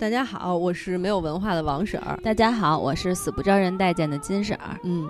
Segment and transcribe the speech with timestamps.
[0.00, 2.18] 大家好，我是没有文化的王婶儿。
[2.24, 4.80] 大家好，我是死不招人待见的金婶儿。
[4.82, 5.06] 嗯，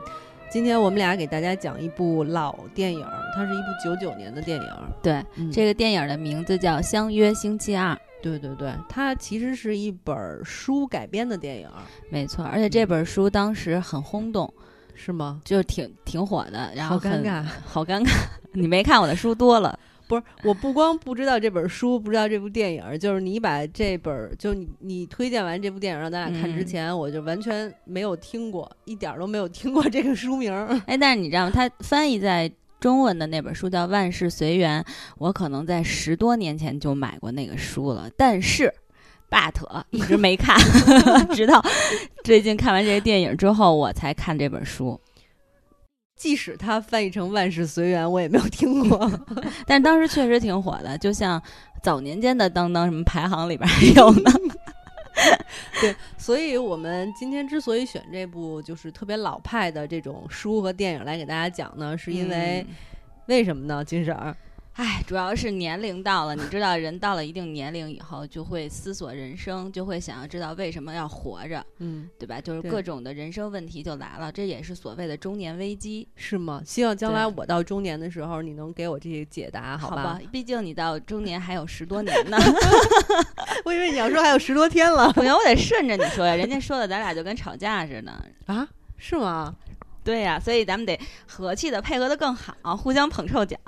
[0.51, 4.69] 今天我们俩给大家讲一部老电影，它是一部九九年的电影。
[5.01, 11.69] 对，嗯这个电影的名字叫《相约星期二》，对对对，它其实是一本书改编的电影，
[12.11, 12.45] 没错。
[12.45, 14.53] 而且这本书当时很轰动，
[14.97, 15.41] 是吗？
[15.45, 17.45] 就挺挺火的，然后好尴尬。
[17.65, 18.11] 好尴尬。
[18.53, 19.79] 你没看我的书多了，
[20.11, 30.67] 不是，我不光不知道这本书，不知道这部电影，就是你把这本，就你你推荐完这部电影让咱俩看之嗯前，我就完全没有听过，一点儿都没有听过这个书名儿。
[30.87, 31.53] 哎，但是你知道吗？
[31.55, 34.83] 它翻译在中文的那本书叫《万事随缘》，
[35.19, 38.75] 我可能在十多年前就买过那个书了，但是。
[39.33, 39.55] but
[39.91, 40.59] 一直没看，
[41.37, 41.65] 直到
[42.25, 45.01] 最近看完这个电影之后，我才看这本书。
[46.21, 49.11] 即使它翻译成“万事随缘”，我也没有听过。
[49.67, 51.43] 但是当时确实挺火的，就像
[51.83, 54.31] 早年间的当当什么排行里边还有呢。
[56.19, 62.75] 所以，我们今天之所以选这部就是特别老派的这种书和电影来给大家讲呢，是因为、嗯
[63.27, 63.85] 为什么呢？
[63.85, 64.37] 金婶儿，
[64.75, 72.41] 唉，主要是年龄到了，你知道，人到了一定年龄以后，就会思索人生，就会想要知道为什么要活着，嗯，对吧？
[72.41, 76.63] 就是各种的人生问题就来了，这也是所谓的中年危机，是吗？
[76.65, 80.19] 希望将来我到中年的时候，你能给我这些解答，好吧？
[80.33, 82.39] 毕竟你到中年还有十多年呢
[83.67, 88.13] 我以为你要说还有十多天了不行，我得顺着你说呀，人家说的咱俩就跟吵架似的。
[88.47, 88.67] 啊？
[88.97, 89.55] 是吗？
[90.03, 93.59] 对呀、所以咱们得和气的配合的更好，互相捧臭脚。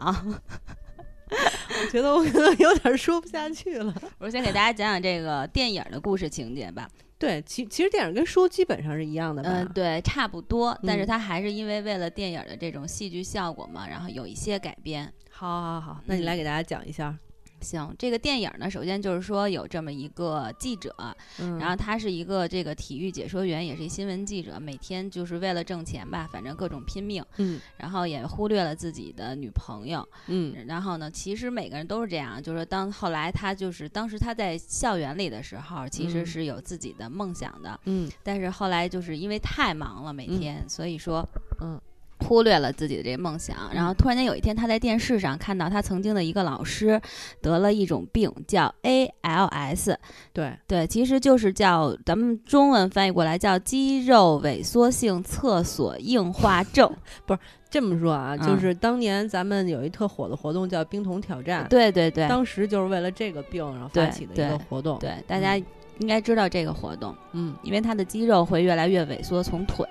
[1.83, 3.94] 我觉得我可能有点说不下去了。
[4.19, 6.88] 我先给大家讲讲这个电影的故事情节吧。
[7.19, 9.50] 对，其其实电影跟书基本上是一样的吧？
[9.53, 15.12] 嗯，对，差不多，但是嗯它还是因为为了电影的这种戏剧效果嘛，然后有一些改编。
[15.30, 17.16] 好好好，那你嗯来给大家讲一下。
[17.63, 20.95] 行，这个电影呢，首先就是说有这么一个记者，
[21.39, 27.61] 嗯，然后他是一个这个体育解说员，也是一新闻记者，每天就是为了挣钱吧，反正各种拼命，嗯。
[27.77, 30.06] 然后也忽略了自己的女朋友。
[30.27, 30.67] 嗯。
[30.67, 36.27] 然后呢，其实每个人都是这样，就是当后来他就是当时他在校园里的时候，其实嗯。
[36.27, 38.11] 是有自己的梦想的，嗯。
[38.22, 40.39] 但是后来就是因为太忙了，每嗯。
[40.41, 41.28] 天，所以说，
[41.61, 41.81] 嗯，
[42.22, 43.56] 忽略了自己的这个梦想。
[43.72, 47.00] 然后突然间有一天，他在电视上看到他曾经的一个老师
[47.41, 49.97] 得了一种病，叫 ALS。
[50.33, 56.91] 对，对，其实就是叫咱们中文翻译过来叫肌肉萎缩性厕所硬化 症。
[57.27, 57.41] 不是
[57.71, 64.99] 这么说啊，就嗯是当年咱们有一特火的活动叫冰桶挑战，对对对当时就是为了这个病然后发起的一个活动。
[64.99, 65.59] 对，大家
[65.98, 67.14] 应该知道这个活动。
[67.32, 69.86] 嗯因为它的肌肉会越来越萎缩，从腿，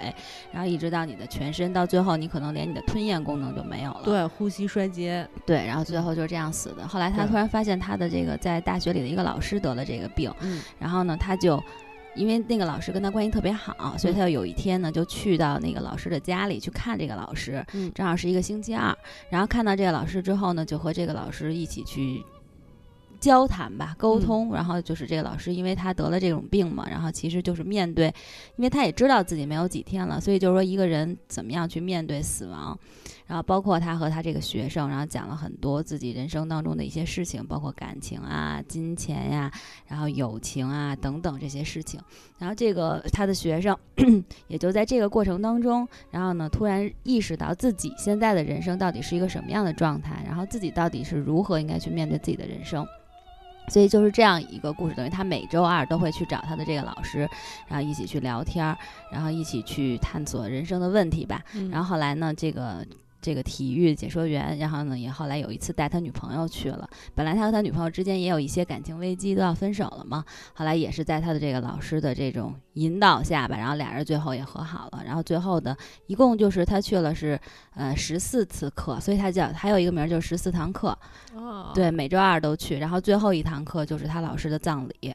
[0.51, 4.01] 然后一直到你的全身，到最后你可能连你的吞咽功能就没有了。
[4.03, 5.27] 对，呼吸衰竭。
[5.45, 6.87] 对，然后最后就是这样死的。
[6.87, 11.61] 后来他突然发现他的这个在大学里的一个老师得了这个病，嗯然后呢，他就。
[12.13, 17.65] 因为那个老师跟他关系特别好，所以嗯他就有一天呢，就去到那个老师的家里去看这个老师。
[17.71, 18.93] 嗯正好是一个星期二，
[19.29, 22.21] 然后看到这个老师之后呢，就和这个老师一起去
[23.21, 24.53] 交谈吧，沟嗯通。
[24.53, 28.07] 然后就是这个老师，因为他得了这种病嘛，然后其实就是面对，
[28.57, 32.77] 因为他也知道自己没有几天了，所以就是说一个人怎么样去面对死亡。
[33.27, 39.49] 然后包括他和他这个学生，然后讲了很多自己人生当中的一些事情，包括感情啊、金钱呀、
[39.87, 41.97] 然后友情啊等等这些事情。
[42.39, 43.77] 然后这个他的学生
[44.49, 52.85] 也就在这个过程当中，然后呢，突然意识到自己现在的人生到底是一个什么样的状态，然后自己到底是如何应该去面对自己的人生。
[53.67, 57.29] 所以就是这样一个故事，等于他每周二都会去找他的这个老师，
[57.67, 58.77] 然后一起去聊天儿，
[59.11, 61.41] 然后一起去探索人生的问题吧。
[61.53, 62.85] 嗯然后后来呢，这个
[63.21, 66.89] 这个体育解说员，然后呢也后来有一次带他女朋友去了。
[67.13, 70.25] 本来他和他女朋友之间也有一些感情危机，都要分手了嘛。
[70.53, 75.03] 后来也是在他的这个老师的这种引导下吧，然后俩人最后也和好了。
[75.05, 75.77] 然后最后的
[76.07, 77.39] 一共就是他去了是
[77.75, 80.97] 呃十四次课，所以他叫还有一个名儿就是十四堂课。
[81.35, 85.13] 哦，对，每周二都去，然后最后一堂课就是他老师的葬礼。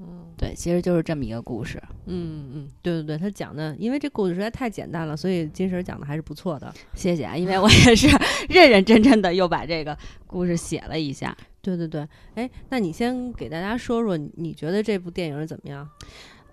[0.00, 1.82] 嗯对，其实就是这么一个故事。
[2.06, 6.72] 嗯嗯，对对对，他讲的，因为这故事实在太简单了，所以金婶儿讲的还是不错的。
[6.94, 8.08] 谢谢啊，因为我也是
[8.48, 11.36] 认认真真的又把这个故事写了一下。
[11.62, 15.86] 对对对，哎，那你先给大家说说，你觉得这部电影怎么样？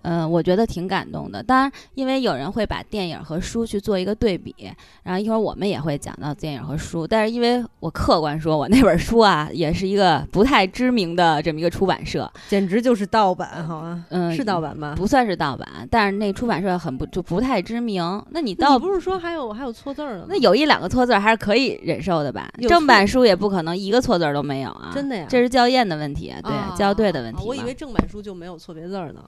[0.07, 1.43] 嗯，我觉得挺感动的。
[1.43, 4.55] 当然，因为有人会把电影和书去做一个对比，
[5.03, 7.05] 然后一会儿我们也会讲到电影和书。
[7.05, 14.05] 但是因为我客观说，我那本书啊，也是一个不太知名的这么一个出版社，简直就是盗版，好吗？
[14.07, 14.93] 嗯，是盗版吗？
[14.95, 18.23] 不算是盗版，但是那出版社很不就不太知名。
[18.29, 22.49] 那你盗不是说还有还有错字儿那有一两个错字还是可以忍受的吧？
[22.69, 24.91] 正版书也不可能一个错字都没有啊！
[24.93, 27.43] 真的呀，这是校验的问题，对，校对的问题。
[27.45, 29.21] 我以为正版书就没有错别字儿呢。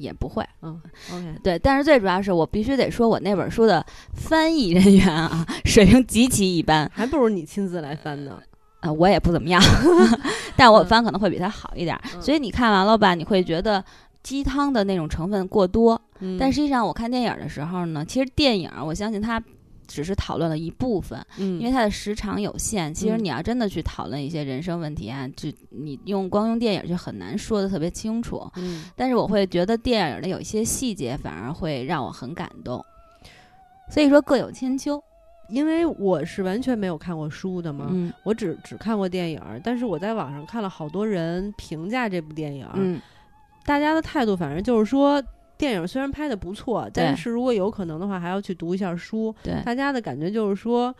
[0.00, 0.80] 也不会，嗯
[1.12, 8.38] ，OK，对，但是最主要是我必须得说，我那本书的翻译人员啊，水平极其一般，还不如你亲自来翻呢。
[8.80, 9.60] 啊，我也不怎么样，
[10.56, 11.98] 但我翻可能会比他好一点。
[12.20, 13.84] 所以你看完了吧，你会觉得
[14.22, 16.00] 鸡汤的那种成分过多。
[16.38, 19.42] 但实际上，我看电影的时候呢，其实电影我相信它。
[19.88, 22.94] 只是讨论了一部分，嗯，因为它的时长有限。
[22.94, 28.48] 其实你要真的去讨论一些人生问题啊，就你用光用电影就很难说的特别清楚。
[28.56, 32.84] 嗯，但是我会觉得电影的有一些细节反而会让我很感动。
[33.90, 35.02] 所以说各有千秋，
[35.48, 43.00] 因为我是完全没有看过书的嘛，嗯，我只只看过电影，但是我在网上看了好多人评价这部电影，嗯，
[43.64, 45.22] 大家的态度反正就是说。
[45.58, 49.34] 电影虽然拍的不错，但是如果有可能的话，还要去读一下书。
[49.42, 50.94] 对，大家的感觉就是说，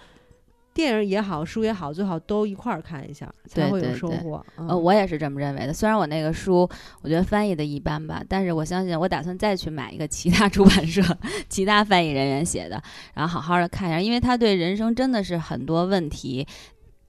[0.74, 4.44] 电影也好，书也好，最好都一块儿看一下，才会有收获。
[4.56, 5.72] 呃，我也是这么认为的。
[5.72, 6.68] 虽然我那个书
[7.02, 11.02] 我觉得翻译的一般吧，但是我相信我打算再去买一个其他出版社、
[11.48, 12.82] 其他翻译人员写的，
[13.14, 16.46] 然后好好的看一下，因为他对人生真的是很多问题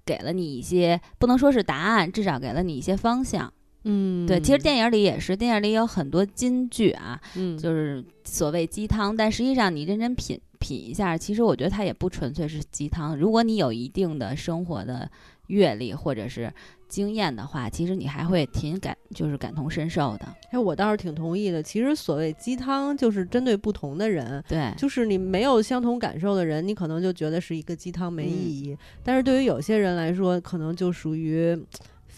[0.06, 3.52] 给了你一些，不能说是答案，至少给了你一些方向。
[3.84, 13.18] 嗯，对，其实电影里也是，电影里有很多金句啊，嗯，就是所谓鸡汤，但实际上你认真品品一下，其实我觉得它也不纯粹是鸡汤。
[13.18, 15.10] 如果你有一定的生活的
[15.48, 16.54] 阅历或者是
[16.90, 20.28] 经验的话，其实你还会挺感，就是感同身受的。
[20.52, 21.64] 哎，我倒是挺同意的。
[21.64, 28.78] 其实所谓鸡汤，就是针对不同的人，对，就是你没有相同感受的人，你可能就觉得是一个鸡汤没意义。
[29.02, 31.58] 但是对于有些人来说，可能就属于。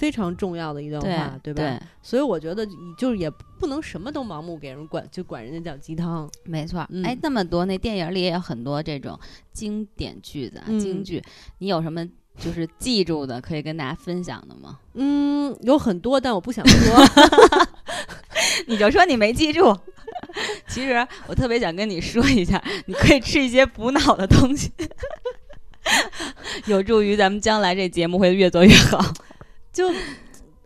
[0.02, 1.80] 非常重要的一段话，对吧？
[2.02, 2.68] 所以我觉得
[2.98, 6.28] 就是也不能什么都盲目给人管，就管人家叫鸡汤。
[6.44, 9.20] 没错，哎，那么多那电影里也有很多这种
[9.54, 11.22] 经典句子啊、京剧，
[11.60, 12.04] 你有什么
[12.40, 14.80] 就是记住的可以跟大家分享的吗？
[14.96, 16.96] 嗯，有很多，但我不想说。
[18.66, 19.78] 你就说你没记住。
[20.68, 24.72] 其实我特别想跟你说一下，你可以吃一些补脑的东西，
[26.66, 29.00] 有助于咱们将来这节目会越做越好。
[29.74, 29.88] 就，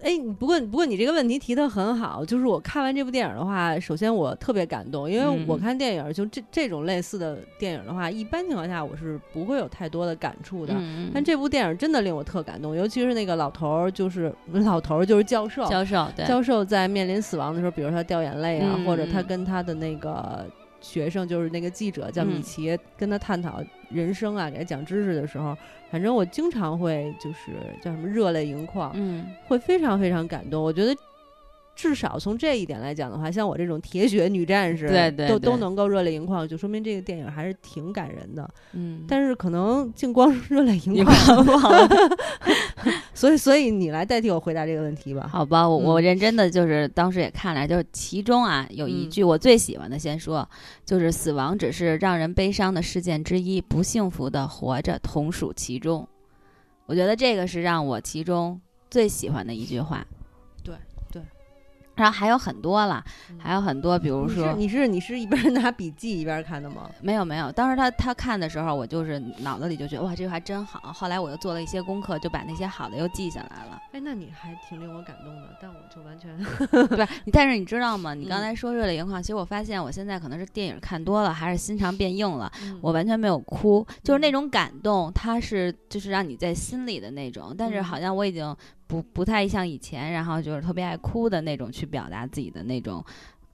[0.01, 10.73] 哎，不过不过你这个问题提的很好，就是我看完这部电影的话，首先我特别感动，因为我看电影就这这种类似的电影的话，一般情况下我是不会有太多的感触的。
[11.13, 20.45] 但这部电影真的令我特感动，尤其是那个老头儿，就是 老头儿就是教授，教授，教授在面临死亡的时候，比如他掉眼泪啊，或者他跟他的那个。
[20.85, 23.59] 学生就是那个记者叫米奇，跟他探讨
[23.89, 25.57] 人生啊，给他讲知识的时候，
[25.89, 27.51] 反正我经常会就是
[27.81, 30.61] 叫什么热泪盈眶，嗯，会非常非常感动。
[30.61, 30.95] 我觉得。
[31.77, 38.49] 至少从这一点来讲的话，像我这种铁血女战士，对对，都都能够热泪盈眶，就说明这个电影还是挺感人的。
[38.71, 41.45] 嗯，但是可能净光热泪盈眶
[43.25, 45.27] 所以所以你来代替我回答这个问题吧。
[45.31, 50.47] 好吧，我我认真的就是当时也看了，就是其中啊有一句我最喜欢的，先说
[50.85, 56.07] 就是死亡只是让人悲伤的事件之一，不幸福的活着同属其中。
[56.85, 58.61] 我觉得这个是让我其中
[58.91, 60.05] 最喜欢的一句话。
[61.95, 63.03] 然后还有很多了，
[63.37, 66.89] 还有很多，比如说你是你是一边拿笔记一边看的吗？
[67.01, 70.91] 没有没有，当时他他看的时候，我就是脑子里就觉得哇，这句话真好。
[70.93, 73.81] 后来我又做了一些功课，就把那些好的又记下来了。
[73.93, 76.37] 哎，那你还挺令我感动的，但我就完全
[76.87, 77.07] 不是。
[77.31, 78.13] 但是你知道吗？
[78.13, 82.51] 你刚才说热泪盈眶，其实我发现我现在可能是电影看多了，还是心肠变硬了。
[82.81, 87.55] 我完全没有哭，就是那种感动，它是就是让你在心里的那种。
[87.57, 88.55] 但是好像我已经。
[88.87, 93.03] 不不太像以前，然后就是特别爱哭的那种去表达自己的那种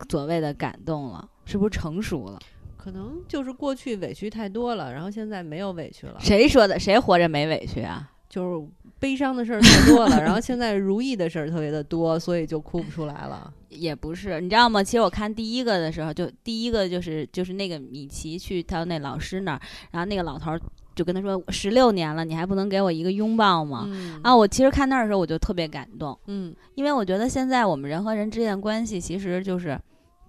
[0.09, 2.39] 所谓的感动了，是不是成熟了？
[2.77, 6.15] 可能就是过去委屈太多了，然后现在没有委屈了。
[6.19, 6.79] 谁说的？
[6.79, 8.11] 谁活着没委屈啊？
[8.27, 13.53] 就是悲伤的事儿太多了，然后现在如意的事儿特别的多，所以就哭不出来了。
[13.69, 14.81] 也不是，你知道吗？
[14.81, 19.61] 其实我看第一个的时候，就第一个就是就是那个米奇去他那老师那儿，
[19.91, 20.61] 然后那个老头儿。
[21.01, 23.89] 就跟他说十六年了，你还不能给我一个拥抱吗？
[24.21, 29.75] 啊，我其实看那儿的时候我就特别感动，嗯，因为我觉得现在我们人和人之间的关系其实就是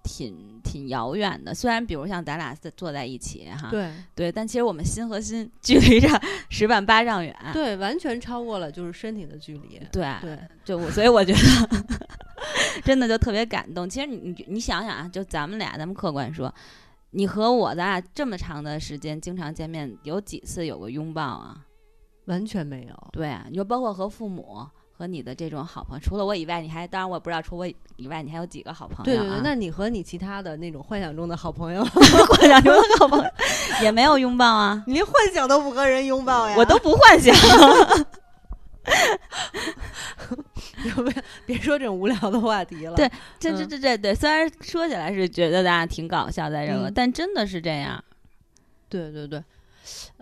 [0.02, 1.54] 挺挺遥远的。
[1.54, 6.08] 虽然比如像咱俩坐在一起哈，对对，但其实我们心和心距离着
[6.48, 9.78] 十万八丈远，对，完全超过了就是身体的距离。
[9.92, 11.38] 对对，就我，所以我觉得
[12.82, 13.86] 真的就特别感动。
[13.86, 16.52] 其实你你你想想啊，就咱们俩，咱们客观说，
[17.12, 21.56] 你和我咱俩这么长的时间经常见面，有几次有过拥抱啊？
[22.24, 23.08] 完全没有。
[23.12, 24.66] 对啊，你说包括和父母。
[24.94, 27.66] 和你的这种好朋友，除了我以外，你还当然我也不知道，除我
[27.96, 29.04] 以外，你还有几个好朋友？
[29.04, 31.82] 对对对，那你和你其他的那种幻想中的好朋友，
[32.30, 33.24] 幻想中的好朋友
[33.82, 34.84] 也没有拥抱啊？
[34.86, 36.54] 你连幻想都不和人拥抱呀？
[36.56, 37.34] 我都不幻想。
[40.88, 41.14] 要不要
[41.46, 42.94] 别说这种无聊的话题了？
[42.94, 48.02] 对，这这这这对，虽然说起来是觉得大家挺搞笑在这个，但真的是这样。
[48.88, 49.42] 对对对。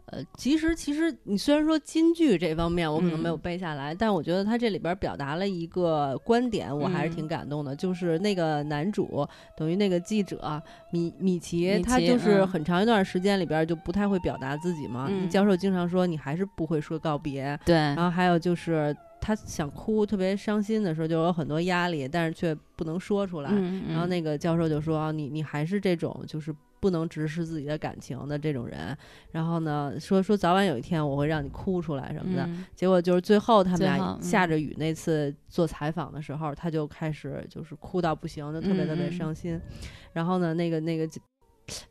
[0.06, 7.76] 呃，其实其实你虽然说京剧这方面我可能没有背下来，但我觉得他这里边表达了一个观点，我还是挺感动的。
[7.76, 9.24] 就是那个男主
[9.56, 15.08] 等于那个记者米米奇，他就是很长一段时间里边就不太会表达自己嘛。
[15.30, 17.56] 教授经常说你还是不会说告别。
[17.64, 17.76] 对。
[17.76, 23.50] 然后还有就是他想哭，特别伤心的时候就有很多压力，但是却不能说出来。
[23.88, 28.96] 然后那个教授就说：“你你还是这种就是。”不能直视自己的感情的这种人，
[29.32, 32.48] 然后呢，说说早晚有一天我会让你哭出来什么的。
[32.74, 39.60] 结果就是最后他们俩下着雨那次做采访的时候，他就开始就是哭到不行，就特别特别伤心。
[40.14, 41.06] 然后呢，那个那个，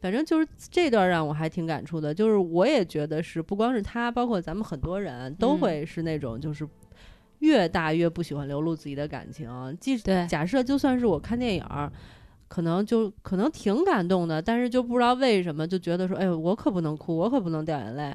[0.02, 2.12] 反正就是这段让我还挺感触的。
[2.12, 6.68] 就是我也觉得是，不光是他，包括咱们很多人都会是那种，就是
[7.40, 9.50] 越大越不喜欢流露自己的感情。
[9.80, 11.64] 即使假设就算是我看电影。
[12.50, 18.12] 可能就可能挺感动的，但是就不知道为什么就觉得说，哎呦，我可不能哭，我可不能掉眼泪，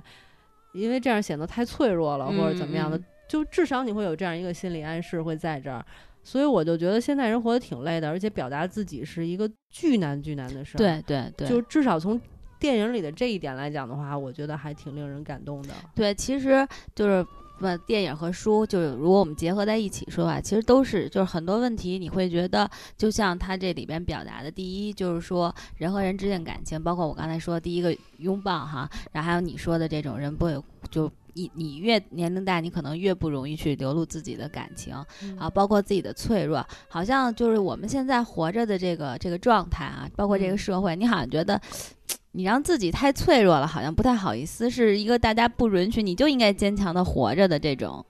[0.72, 3.00] 因为这样显得太脆弱了，或者怎么样的。
[3.28, 5.86] 就至少你会有这样一个心理暗示会在这儿，
[6.24, 10.78] 所以我就觉得现在人活得挺累的，而且表达自己是一个巨难巨难的事儿。
[10.78, 12.20] 对对对，就至少从
[12.58, 15.72] 电影里的这一点来讲的话，我觉得还挺令人感动的。
[15.94, 17.24] 对，其实就是。
[17.58, 34.94] 不，电影和书就是如果我们结合在一起说话，其实都是就是很多问题，你会觉得就像他这里边表达的，第一就是说人和人之间感情，包括我刚才说第一个拥抱哈，然后还有你说的这种人不会就你你越年龄大，你可能越不容易去流露自己的感情
[35.36, 41.60] 啊，包括自己的脆弱，好像就是我们现在活着的这个这个状态啊，包括这个社会，你好像觉得。
[42.36, 48.04] 你让自己太脆弱了，好像不太好意思，是一个大家不允许，你就应该坚强的活着的这种。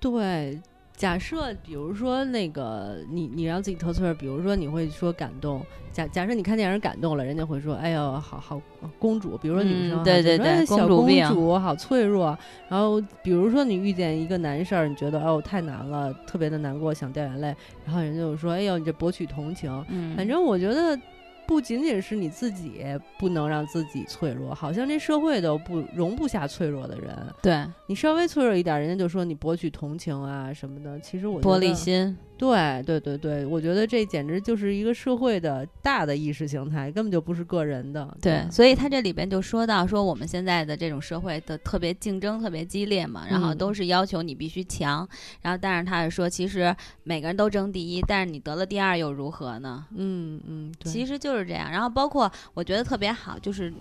[0.00, 0.58] 对，
[0.96, 5.60] 假设比如说那个你，你让自己特脆弱，比如说你会说感动。
[5.92, 8.60] 假假设你看电影感动了，人家会说：“哎呦，好好
[8.98, 12.36] 公主。”比如说女生，对对对，小公主好脆弱。
[12.68, 17.54] 然后比如说你遇见一个难事儿，你觉得哦太难了，特别的难过，想掉眼泪。
[17.84, 19.70] 然后人家就说：“哎呦，你这博取同情。”
[20.16, 20.98] 反正我觉得。
[21.46, 22.82] 不仅仅是你自己
[23.18, 27.16] 不能让自己脆弱，好像这社会都不容不下脆弱的人。
[27.42, 30.98] 对你稍微脆弱一点，人家就说你博取同情啊什么的。
[31.00, 32.16] 其实我玻璃心。
[32.36, 38.16] 对对对对，我觉得这简直就是一个社会的大的意识形态，根本就不是个人的。
[38.20, 45.08] 对，所以他这里边就说到说我们现在的这种社会的特别竞争特别激烈嘛，然后都是要求你必须强，
[45.42, 46.74] 然后但是他也说其实
[47.04, 49.86] 每个人都争第一，但是你得了第二又如何呢？
[49.94, 51.70] 嗯嗯，其实就是这样。
[51.70, 53.72] 然后包括我觉得特别好，就是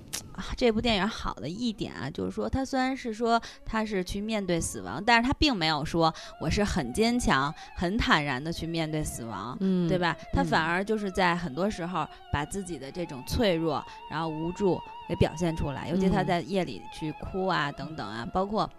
[0.57, 8.33] 这部电影好的一点啊，就是说他虽然是说他是去面对死亡，但是他并没有说我是很坚强、很坦然。
[8.43, 10.17] 的去面对死亡，嗯，对吧？
[10.33, 18.69] 他反而就是在很多时候把自己的这种脆弱，然后无助给表现出来，尤其他在夜里去哭啊，等等啊，包括。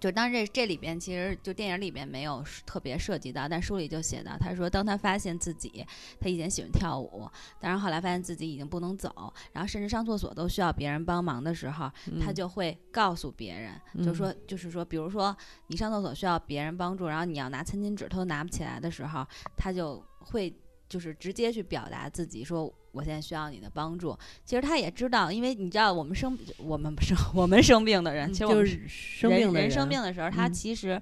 [0.00, 5.84] 就当这这里边其实就电影里边没有特别涉及到，但书里就写到，他说当他发现自己
[6.20, 7.28] 他以前喜欢跳舞，
[7.60, 15.34] 但是后来发现自己已经不能走，然后甚至上厕所都需要别人帮忙的时候，他就会告诉别人，就说就是说，比如说
[15.68, 20.52] 你上厕所需要别人帮助，然后你要拿餐巾纸他都拿不起来的时候，他就会
[20.88, 22.72] 就是直接去表达自己说。
[22.94, 24.16] 我现在需要你的帮助。
[24.44, 31.00] 其实他也知道，因为你知道，我们生我们生我们生病的人，其实我们人人生病的时候，他其实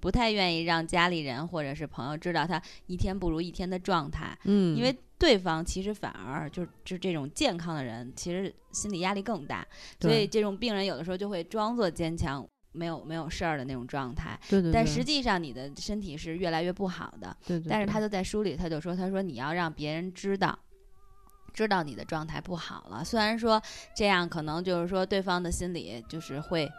[0.00, 4.36] 不太愿意让家里人或者是朋友知道他一天不如一天的状态。
[4.44, 9.66] 嗯，因为对方其实反而就是就这种健康的人，其实心理压力更大。
[10.00, 14.36] 所以这种病人有的时候就会装作坚强，没有没有事儿的那种状态。
[14.48, 14.72] 对对。
[14.72, 17.36] 但实际上你的身体是越来越不好的。
[17.46, 17.68] 对对。
[17.68, 20.58] 但是他就在书里他就说，他说你要让别人知道。
[21.52, 23.60] 知道你的状态不好了，虽然说
[23.94, 26.70] 这样可能就是说对方的心里就是会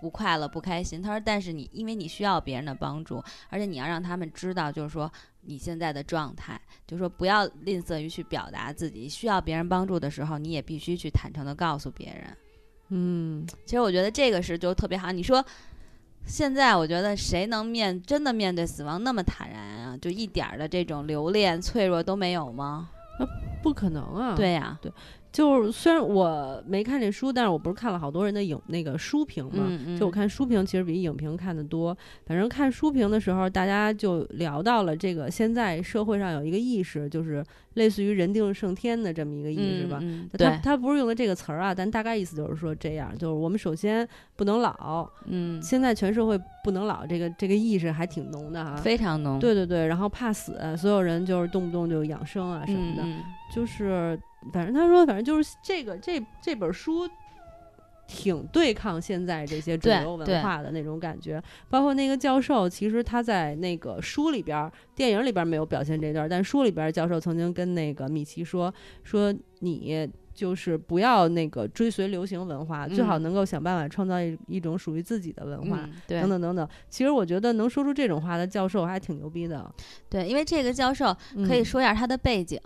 [0.00, 1.00] 不快乐、不开心。
[1.00, 5.10] 他说，但是你因为你需要别人的帮助，而且你要让他们知道，就是说
[5.42, 9.08] 你现在的状态，就是说不要吝啬于去表达自己。
[9.08, 12.36] 需要别人帮助的时候，你也必须去坦诚的告诉别人。
[12.88, 15.12] 嗯，其实我觉得这个是就特别好。
[15.12, 15.44] 你说
[16.26, 19.96] 现在，我觉得谁能面真的面对死亡那么坦然啊？
[19.96, 22.90] 就一点儿的这种留恋、脆弱都没有吗？
[23.62, 24.34] 不可能啊！
[24.34, 24.90] 对呀，对。
[25.30, 29.66] 就是虽然我没看这书，但是我不是看了好多人的影那个书评嘛。
[29.98, 31.96] 就我看书评其实比影评看的多。
[32.26, 37.42] 反正看书评的时候，大家就聊到了这个现在社会上有一个意识，就是
[37.74, 40.00] 类似于人定胜天的这么一个意思吧。
[40.38, 45.08] 他他不是用的这个词儿啊，但大概意思就是说这样，就是我们首先不能老。
[45.26, 45.60] 嗯。
[45.62, 48.76] 现在全社会不能老，这个这个意识还挺浓的啊。
[48.76, 49.38] 非常浓。
[49.38, 53.02] 对对对，然后怕死，所有人就是动不动就养生啊什么的，
[53.54, 54.18] 就是。
[54.52, 57.08] 反正他说，反正就是这个这这本书，
[58.06, 61.42] 挺对抗现在这些主流文化的那种感觉。
[61.68, 76.68] 包括那个教授，其实他在那个书里边、电影里边没有表现这段，但书里边教授曾经跟那个米奇说：“说你。”就是不要那个追随流行文化，最好能够想办法创造一一种属于自己的文化，等等等等。
[76.88, 79.70] 其实我觉得能说出这种话的教授还挺牛逼的。
[80.08, 81.14] 对，因为这个教授
[81.46, 82.58] 可以说一下他的背景。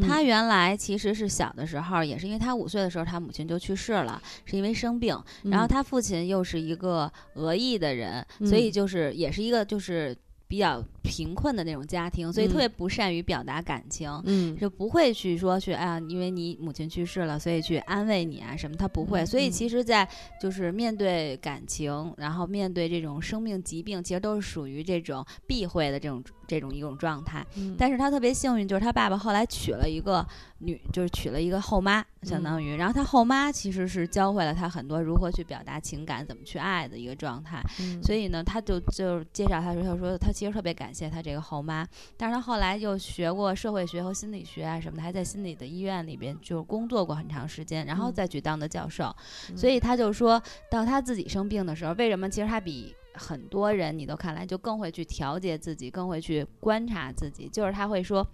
[0.00, 5.16] 他原来其实是小的时候，也是因为他五岁的时候，他母亲就去世了，是因为生病。
[5.44, 10.16] 然后他父亲又是一个俄裔的人，所以就是也是一个就是。
[10.48, 19.24] 比较贫困的那种家庭，所以特别不善于表达感情，嗯，就不会去说去，哎呀，因为你母亲去世了，所以去安慰你啊什么，他不会。
[19.26, 20.08] 所以其实，在
[20.40, 27.44] 就是面对感情，然后面对这种生命疾病，其实都是属于这种避讳的这种这种一种状态。
[27.76, 30.24] 但是他特别幸运，就是他爸爸后来娶了一个
[30.58, 37.60] 女，就是娶了一个后妈，相当于，然后他后妈其实是教会了他很多如何去表达情感，怎么去爱的一个状态。
[38.00, 40.32] 所以呢，他就就介绍他说，他说他。
[40.36, 49.10] 其实特别感谢他这个后妈，但是他后来又学过社会学和心理学啊什么的，还在心理的医院里边就工作过很长时间，然后再去当的教授。
[49.56, 50.38] 所以他就说
[50.70, 58.26] 到他自己生病的时候，为什么其实他比很多人你都看来就更会去调节自己，更会去观察自己，就是他会说。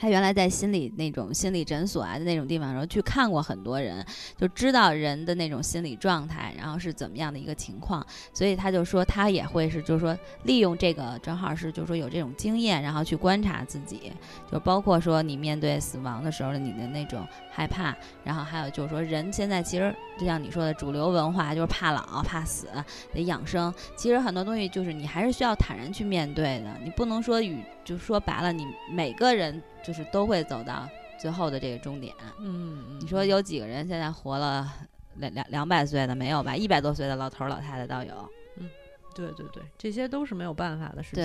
[0.00, 4.02] 他原来在心理那种心理诊所啊的那种地方时候去看过很多人，
[4.38, 14.10] 就知道人的那种心理状态，然后是怎么样的一个情况，所以他就说他也会是，就是说利用这个正好是，就是说有这种经验，然后去观察自己，
[14.50, 22.68] 就包括说你面对死亡的时候的你的那种害怕，然后还有就是说人现在其实就像你说的主流文化就是怕老怕死
[23.12, 29.62] 得养生，其实很多东西就是你还是需要坦然去面对的，你不能说与就说白了，你每个人。
[29.82, 30.86] 就是都会走到
[31.18, 32.14] 最后的这个终点。
[32.38, 34.70] 嗯，你说有几个人现在活了
[35.16, 36.54] 两两两百岁的没有吧？
[36.54, 38.30] 一百多岁的老头老太太倒有。
[38.58, 38.68] 嗯，
[39.14, 41.24] 对对对，这些都是没有办法的事情。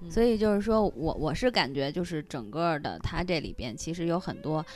[0.00, 4.66] 对，所以就是说我我是感觉就是整个的它这里边其实有很多，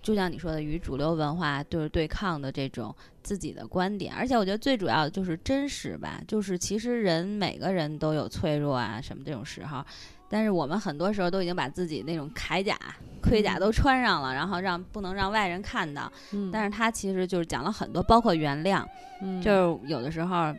[0.00, 9.84] 就像你说的与主流文化就是对抗的这种自己的观点，而且我觉得最主要的就是真实吧，就是其实人每个人都有脆弱啊什么这种时候。
[10.30, 12.78] 但是我们很多时候都已经把自己那种铠甲、
[13.20, 16.10] 盔甲都穿上了，然后让不能让外人看到。
[16.32, 18.86] 嗯，但是他其实就是讲了很多，包括原谅。
[19.20, 20.54] 嗯，就是有的时候，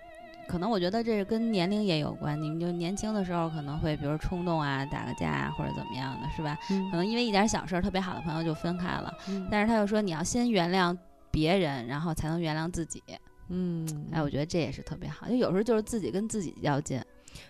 [0.47, 2.39] 可能我觉得这是跟年龄也有关。
[2.39, 6.57] 你们就年轻的时候可能会，比如冲动啊，打个架啊，或者怎么样的，是吧？
[6.69, 9.13] 嗯，可能因为一点小事儿，特别好的朋友就分开了。
[9.29, 10.95] 嗯，但是他又说你要先原谅
[11.31, 13.01] 别人，然后才能原谅自己。
[13.49, 15.27] 嗯，哎，我觉得这也是特别好。
[15.27, 17.01] 就有时候就是自己跟自己较劲。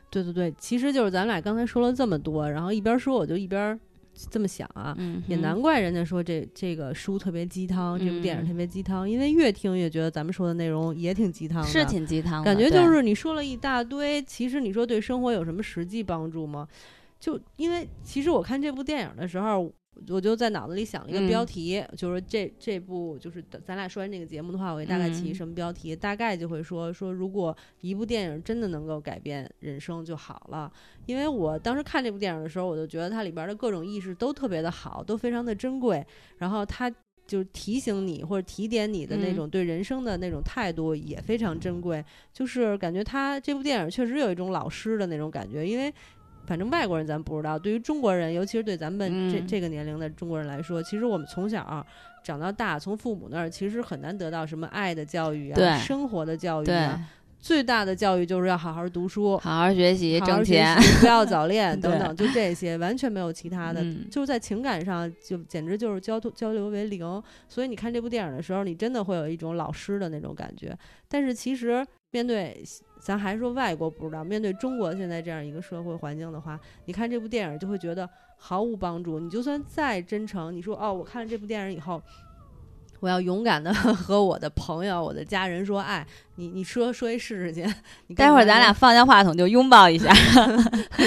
[0.09, 3.79] 对对对，其实就是咱俩刚才说了这么多，然后一边说我就一边
[4.29, 4.95] 这么想啊，
[5.27, 16.67] 也难怪人家说这这个书特别鸡汤，这部电影特别鸡汤，因为越听越觉得咱们说的内容也挺鸡汤的，是挺鸡汤，感觉就是你说了一大堆，其实你说对生活有什么实际帮助吗？
[17.19, 19.71] 就因为其实我看这部电影的时候。
[20.09, 30.71] 我就在脑子里想了一个标题，就是这这部就是咱俩说完这个节目的话，我给大概起什么标题，大概就会说说如果一部电影真的能够改变人生就好了。
[31.05, 36.05] 因为我当时看这部电影的时候，我就觉得它里边的各种意识都特别的好，都非常的珍贵。
[36.37, 36.91] 然后它
[37.27, 42.03] 就提醒你或者提点你的那种对人生的那种态度也非常珍贵。
[42.33, 45.93] 就是感觉他这部电影确实有一种老师的那种感觉，因为。
[46.45, 51.85] 反正外国人咱不知道，对于中国人，尤其是对咱们这这个年龄的中国人来说，其实我们从小
[52.23, 56.99] 长到大，从父母那儿其实很难得到什么爱的教育啊，生活的教育啊。
[57.39, 63.83] 最大的教育就是要好好读书，好好学习，挣钱，不要早恋 等等，就这些，完全没有其他的。
[64.11, 67.23] 就是在情感上，就简直就是交交流为零。
[67.49, 70.77] 所以你看这部电影的时候，你真的会有一种老师的那种感觉。
[71.07, 72.63] 但是其实面对
[72.99, 79.19] 咱还说外国不知道，面对中国现在这样一个社会环境的话，你看这部电影就会觉得毫无帮助。
[79.19, 82.01] 你就算再真诚，你说哦，我看了这部电影以后。
[82.99, 86.05] 我要勇敢的 和我的朋友、我的家人说爱
[86.41, 86.51] 你。
[86.51, 87.65] 你说说一试试去。
[88.15, 90.13] 待会儿咱俩放下话筒就拥抱一下。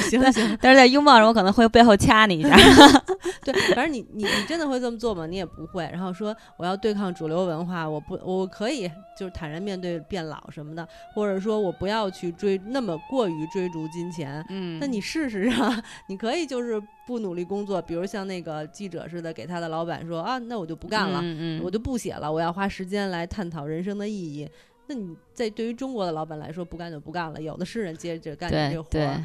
[0.09, 2.57] 行 行，但是在拥抱时我可能会背后掐你一下。
[3.45, 5.27] 对，反正你你你真的会这么做吗？
[5.27, 5.89] 你也不会。
[5.93, 14.45] 然后说我要对抗主流文化，我不我可以就是坦然面对变老什么的，或者说我不要去追那么过于追逐金钱。
[14.49, 21.23] 嗯，那你试试啊你可以就是不努力工作，比如像那个记者似的，给他的老板说啊，那我就不干了，
[21.63, 21.85] 我就。
[21.85, 24.49] 不写了，我要花时间来探讨人生的意义。
[24.87, 29.25] 那你在对于中国的老板来说，不干就不干了，有的是人接着干你这活儿。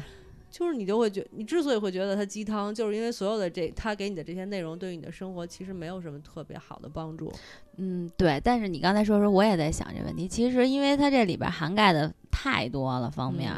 [0.50, 7.32] 就是你就会觉，你之所以会觉得它鸡汤，就是因为所有的这他给你的这些内容，对于你的生活其实没有什么特别好的帮助。
[7.76, 8.40] 嗯，对。
[8.42, 10.26] 但是你刚才说说，我也在想这问题。
[10.26, 13.52] 其实因为它这里边涵盖的太多了方面，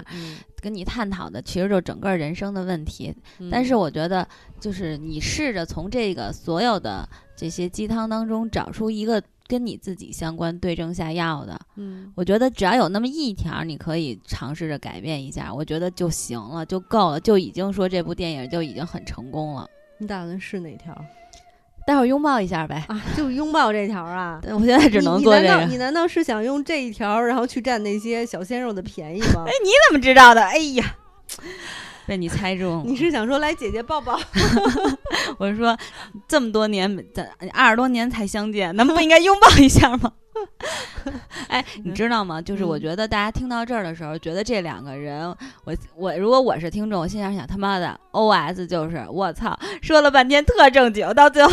[0.61, 3.15] 跟你探讨的其实就整个人生的问题。
[3.51, 4.29] 但是我觉得，
[4.61, 7.09] 就是你试着从这个所有的。
[7.35, 19.69] 这些鸡汤当中找出一个跟你自己相关、对症下药的，嗯，我觉得只要有那么一条，你可以尝试着改变一下，我觉得就行了，就够了，就已经说这部电影就已经很成功了。
[19.99, 20.97] 你打算是哪条？
[21.85, 22.85] 待会儿拥抱一下呗。
[22.89, 24.41] 啊，就拥抱这条啊！
[24.51, 25.65] 我现在只能做这个。
[25.65, 29.43] 你难道是想用这一条，然后去占那些小鲜肉的便宜吗？
[29.49, 30.41] 哎，你怎么知道的？
[30.41, 30.97] 哎呀！
[32.07, 34.19] 被你猜中， 你是想说来姐姐抱抱？
[35.39, 35.77] 我是说，
[36.27, 40.13] 这么多年，咱二十多年才相见，咱们不应该拥抱一下吗？
[41.49, 42.41] 哎，你知道吗？
[42.41, 45.29] 就是我觉得大家听到这儿的时候，觉得这两个人，
[45.65, 51.53] 我我如果我是听众，我心想想他妈的，O S 就是我操，说了半天特正经，到最后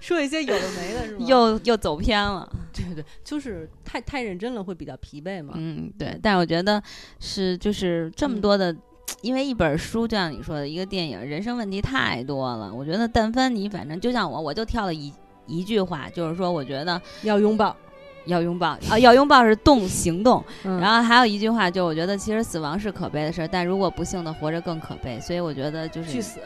[0.00, 1.24] 说一些有的没的，是吧？
[1.26, 2.50] 又又走偏了。
[2.72, 5.54] 对对，就是太太认真了，会比较疲惫嘛。
[5.56, 6.18] 嗯，对。
[6.22, 6.82] 但是我觉得
[7.20, 8.74] 是就是这么多的。
[9.22, 12.72] 因为一本书，就像你说的，一个电影，人生问题太多了。
[12.72, 15.12] 我觉得，但凡你反正就像我，我就挑了一
[15.46, 17.76] 一句话，就是说，我觉得要拥抱，
[18.24, 20.42] 要拥抱啊，要拥抱是动行动。
[20.62, 25.20] 然后还有一句话，就我觉得其实死亡是可悲的事儿，但如果不幸的活着更可悲。
[25.20, 26.40] 所以我觉得就是去死，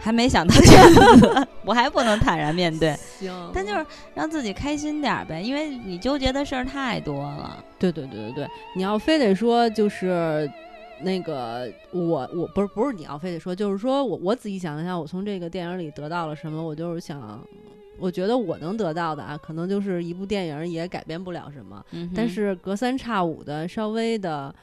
[0.00, 2.96] 还没想到去死， 我还不能坦然面对。
[3.20, 7.62] 行，但就是让自己开心点呗，因为你纠结的事儿太多了。
[7.78, 10.50] 对对对对对，你要非得说就是。
[11.00, 16.62] 那个我我不是不是你要非得说，就是说我我仔细想一下，我从这个电影里得到了什么？
[16.62, 17.40] 我就是想，
[17.98, 21.84] 我觉得我能得到的啊，可能就是一部电影也改变不了什么，
[22.14, 24.54] 但是隔三差五的稍微的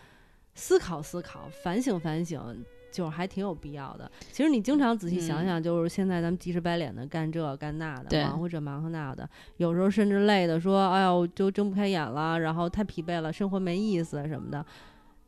[0.54, 4.10] 思考思考、反省反省，就是还挺有必要的。
[4.32, 14.65] 其实你经常仔细想想，就是现在咱们急赤白脸的干这干那的，忙活这忙活那的，有时候甚至累的说，哎呦，就睁不开眼了，然后太疲惫了，生活没意思什么的。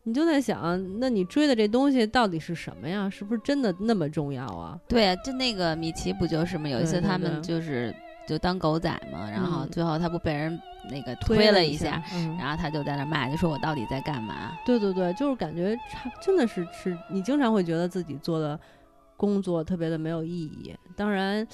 [0.08, 3.10] 你就在想，那你追的这东西到底是什么呀？
[3.10, 4.80] 是不是真的那么重要啊？
[4.88, 6.70] 对啊，就那个米奇不就是吗？
[6.70, 7.93] 有一次他们就是
[8.26, 10.58] 就当狗仔嘛，然后最后他不被人
[10.89, 12.02] 那个推了一下，
[12.39, 14.54] 然后他就在那骂，就说我到底在干嘛？
[14.65, 15.78] 对对对，就是感觉
[16.22, 18.58] 真的是是，你经常会觉得自己做的
[19.17, 20.74] 工作特别的没有意义。
[20.96, 21.46] 当然，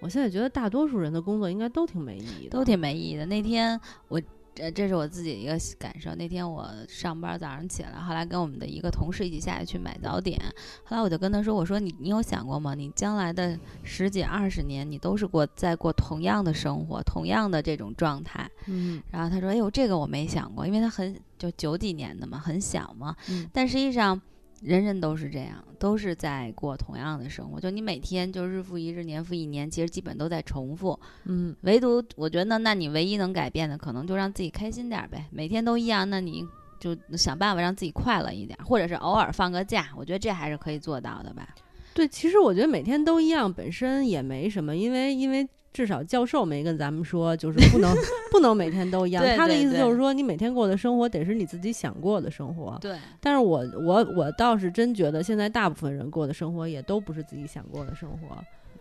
[0.00, 3.26] 我现在觉得大多数人的工作应该都挺没意义的，都挺没意义的。
[3.26, 4.18] 那天我。
[4.60, 6.14] 这这是我自己一个感受。
[6.14, 10.38] 那天我上班早上起来，后来跟我们的一个同事一起下去去买早点。
[10.84, 12.74] 后来我就跟他说：“我说你你有想过吗？
[12.74, 19.02] 你将来的十几二十年，你都是过在过同样的生活，同样的这种状态。”嗯。
[19.10, 23.16] 然后他说：“哎呦，这个我没想过，因为他很就九几年的嘛，很小嘛。
[23.30, 23.48] 嗯。
[23.52, 24.20] 但实际上。”
[24.60, 27.58] 人人都是这样，都是在过同样的生活。
[27.58, 30.98] 就你每天就日复一日，年复一年，其实基本都在重复。
[31.24, 35.26] 嗯，唯独我觉得，那你唯一能改变的，可能就让自己开心点呗。
[35.30, 36.46] 每天都一样，那你
[36.78, 39.88] 就想办法让自己快乐一点，或者是偶尔放个假。
[39.96, 41.48] 我觉得这还是可以做到的吧。
[41.94, 45.48] 对，其实我觉得每天都一样本身也没什么，因为因为。
[45.72, 47.94] 至少教授没跟咱们说，就是不能
[48.32, 49.24] 不能每天都一样。
[49.36, 52.76] 他的意思就是说，你每天过的生活得是你自己想过的生活。
[52.80, 52.98] 对。
[53.20, 58.36] 但是我我我倒是真觉得，现在大部分人过的生活也都不是自己想过的生活。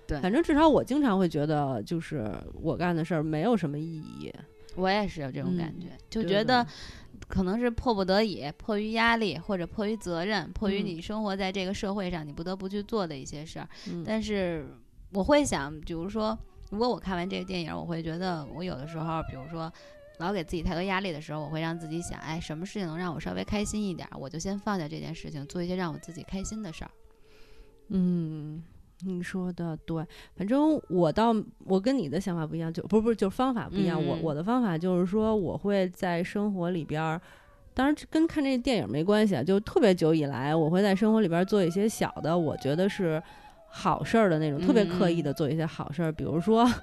[0.08, 0.19] 对。
[0.19, 2.28] 反正至少我经常会觉得，就是
[2.60, 4.34] 我干的事儿没有什么意义。
[4.75, 6.65] 我也是有这种感觉，就觉得
[7.28, 13.69] 可能是迫不得已、迫于压力或者迫于责任、迫于你生活在这个社会上，你不得不去做的一些事儿。
[14.04, 14.65] 但是
[15.13, 16.36] 我会想，比如说。
[16.69, 19.71] 如果我看完这个电影，我会觉得我有的时候，比如说
[20.19, 26.91] 老给自己太多压力的时候，我会让自己想，哎，什么事情能让我稍微开心一点，我就先放下这件事情，做一些让我自己开心的事儿。
[27.88, 28.62] 嗯，
[29.01, 30.05] 你说的对，
[30.36, 31.34] 反正我倒
[31.65, 33.97] 我跟你的想法不一样，就不是不是就是方法不一样。
[34.05, 37.19] 我嗯我的方法就是说，我会在生活里边儿，
[37.73, 43.23] 当然这跟看这电影没关系啊，就特别久以来，我会在生活里边儿做一些小的，我觉得是
[43.69, 46.69] 好事儿的那种，特别刻意嗯的做一些好事儿，比如说。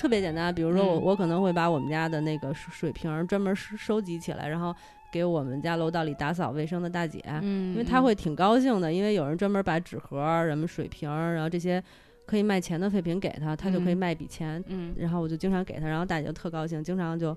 [0.00, 4.74] 特别简单，比如说我嗯我可能会把我们家的那个水水瓶儿专门收收集起来，然后
[5.12, 11.84] 给我们家楼道里打扫卫生的大姐，嗯，因为她会挺高兴的，因为有人专门把纸盒儿、什么水瓶儿，然后这些
[12.24, 14.64] 可以卖钱的废品给她，她就可以嗯卖一笔钱。
[14.68, 17.36] 嗯然后我就经常给她，然后大姐就特高兴，经常就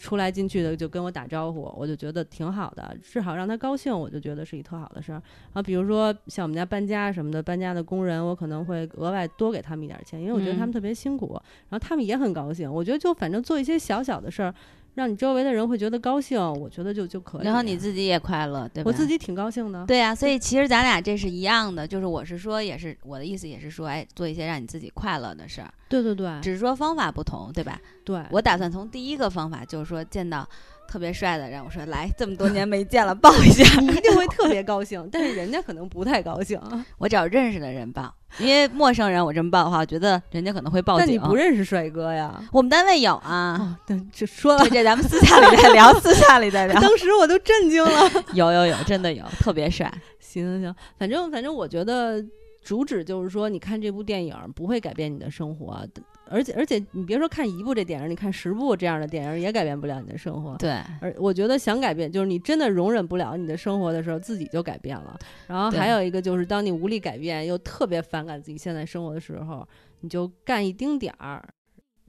[0.00, 5.20] 出来进去的就跟我打招呼，我就觉得挺好的，至少让他高兴，我就觉得是一特好的事儿。
[5.20, 12.72] 然后比如说像我们家搬家什么的，搬家的工人，我可能会额外多给他们一点儿钱，因为我觉得他们嗯特别辛苦，然后他们也很高兴。
[12.72, 14.54] 我觉得就反正做一些小小的事儿，
[14.94, 17.44] 让你周围的人会觉得高兴，我觉得就就可以。
[17.44, 18.88] 然后你自己也快乐，对吧？
[18.88, 19.86] 我自己挺高兴的。
[19.86, 27.80] 对呀、所以其实咱俩这是一样的，就是我是说，也是我的意思，也是说，哎，做一些让你自己快乐的事儿，对对对只是说方法不同，对吧？
[28.04, 30.48] 对，我打算从第一个方法，就是说见到
[30.90, 33.62] 特别帅的人，我说来，这么多年没见了，抱一下。
[33.80, 36.60] 你一定会特别高兴，但是人家可能不太高兴。
[36.98, 41.06] 我找认识的人抱，因为陌生人我这么抱的话，我觉得人家可能会报警。
[41.06, 42.42] 但你不认识帅哥呀？
[42.50, 46.80] 我们单位有啊，哦，对，这说了这，这咱们私下里再聊，私下里再聊。
[46.80, 48.10] 当时我都震惊了。
[48.34, 49.88] 有有有，真的有，特别帅。
[50.18, 52.20] 行行行，反正反正我觉得
[52.64, 55.86] 主旨就是说，你看这部电影不会改变你的生活，
[56.30, 60.56] 而且而且你别说看一部这电影，你看十部这样的电影也改变不了你的生活。
[60.56, 65.18] 对，而我觉得想改变，就是你真的容忍不了你的生活的时候，自己就改变了。
[65.46, 69.66] 然后还有一个就是，当你无力改变，又特别反感自己现在生活的时候，
[70.00, 71.46] 你就干一丁点儿，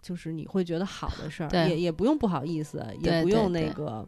[0.02, 4.08] 就是你会觉得好的事儿，也也不用不好意思，也不用那个。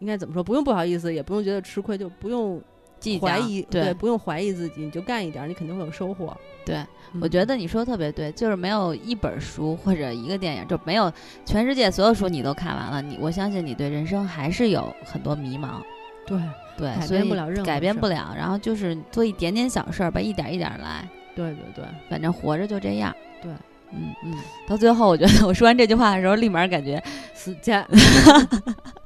[0.00, 0.42] 应该怎么说？
[0.42, 2.58] 不用不好意思，也不用觉得吃亏，就不用
[3.00, 6.36] 计较怀疑，对不用怀疑自己，你就干一点儿，你肯定会有收获。
[6.64, 6.76] 对，
[7.14, 11.12] 嗯我觉得你说的特别对，就是没有一本书或者一个电影，就没有
[11.44, 15.80] 全世界所有书你都看完了，你我相信你对人生还是有很多迷茫。
[16.26, 16.38] 对
[16.76, 23.12] 对，改变不了任何改变不了，然后就是做一点点小事儿吧，一点一点来，对对对反正活着就这样。
[23.42, 23.50] 对，
[23.90, 24.34] 嗯，嗯，
[24.68, 27.02] 到最后我觉得我说完这句话的时候，立马感觉
[27.34, 27.84] 死家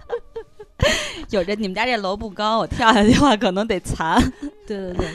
[1.35, 4.20] 有这你们家这楼不高，我跳下去的话可能得残。
[4.66, 5.09] 对对对，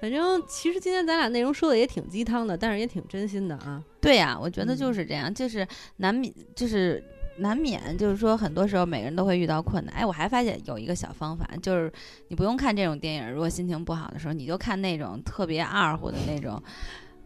[0.00, 3.82] 反正其实今天咱俩内容说的也挺鸡汤的，但是也挺真心的啊。
[4.00, 5.66] 对呀、我觉得就嗯是这样，就是
[5.98, 7.02] 难免，就是
[7.38, 9.94] 难免，就是说很多时候每个人都会遇到困难。
[9.94, 11.92] 哎，我还发现有一个小方法，就是
[12.28, 16.62] 你不用看这种电影，如果心情不好的时候，你就看那种特别二乎的那种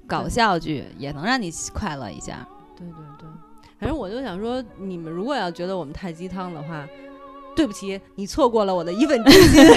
[0.09, 2.47] 搞笑剧，也能让你快乐一下。
[2.77, 3.29] 对对对，
[3.79, 6.89] 反正我就想说，你们如果要觉得我们太鸡汤的话，
[7.55, 9.65] 对不起，你错过了我的一份真心。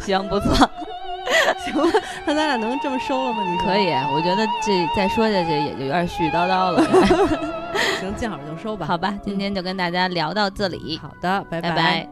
[0.00, 0.54] 行，不错，
[1.64, 1.82] 行吧，
[2.24, 3.42] 那咱俩能这么收了吗？
[3.42, 3.88] 你说可以。
[4.14, 6.82] 我觉得这再说下去也就有点絮絮叨叨了。
[8.00, 8.86] 行，见好就收吧。
[8.86, 12.08] 好吧，今天就跟大家聊到这里，好的，拜拜